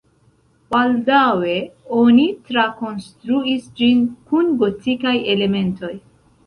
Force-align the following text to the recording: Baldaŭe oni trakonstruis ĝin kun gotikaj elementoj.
Baldaŭe 0.75 1.57
oni 1.99 2.25
trakonstruis 2.49 3.69
ĝin 3.83 4.05
kun 4.33 4.53
gotikaj 4.65 5.19
elementoj. 5.37 5.97